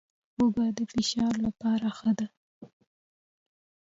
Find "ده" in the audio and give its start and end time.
2.17-2.27